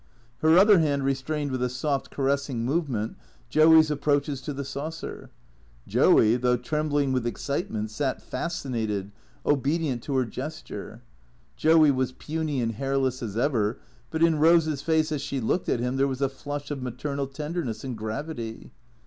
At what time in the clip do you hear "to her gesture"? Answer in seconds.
10.05-11.03